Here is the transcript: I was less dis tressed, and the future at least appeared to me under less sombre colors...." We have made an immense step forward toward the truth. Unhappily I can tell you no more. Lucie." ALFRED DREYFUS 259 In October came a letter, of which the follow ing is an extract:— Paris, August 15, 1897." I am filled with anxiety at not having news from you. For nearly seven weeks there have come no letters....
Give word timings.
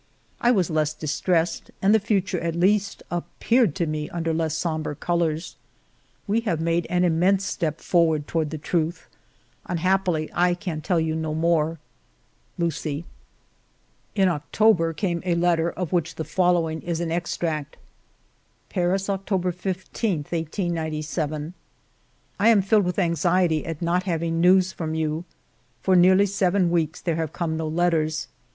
I 0.41 0.49
was 0.49 0.71
less 0.71 0.95
dis 0.95 1.21
tressed, 1.21 1.69
and 1.79 1.93
the 1.93 1.99
future 1.99 2.39
at 2.39 2.55
least 2.55 3.03
appeared 3.11 3.75
to 3.75 3.85
me 3.85 4.09
under 4.09 4.33
less 4.33 4.57
sombre 4.57 4.95
colors...." 4.95 5.57
We 6.27 6.39
have 6.39 6.59
made 6.59 6.87
an 6.89 7.03
immense 7.03 7.45
step 7.45 7.79
forward 7.79 8.25
toward 8.25 8.49
the 8.49 8.57
truth. 8.57 9.07
Unhappily 9.67 10.27
I 10.33 10.55
can 10.55 10.81
tell 10.81 10.99
you 10.99 11.13
no 11.15 11.35
more. 11.35 11.77
Lucie." 12.57 13.05
ALFRED 14.15 14.15
DREYFUS 14.15 14.43
259 14.53 14.73
In 14.73 14.85
October 14.87 14.93
came 14.93 15.21
a 15.23 15.39
letter, 15.39 15.69
of 15.69 15.93
which 15.93 16.15
the 16.15 16.23
follow 16.23 16.67
ing 16.67 16.81
is 16.81 16.99
an 16.99 17.11
extract:— 17.11 17.77
Paris, 18.69 19.07
August 19.07 19.29
15, 19.59 20.17
1897." 20.21 21.53
I 22.39 22.49
am 22.49 22.63
filled 22.63 22.85
with 22.85 22.97
anxiety 22.97 23.63
at 23.67 23.83
not 23.83 24.05
having 24.05 24.41
news 24.41 24.71
from 24.73 24.95
you. 24.95 25.25
For 25.83 25.95
nearly 25.95 26.25
seven 26.25 26.71
weeks 26.71 26.99
there 27.01 27.17
have 27.17 27.31
come 27.33 27.55
no 27.55 27.67
letters.... 27.67 28.25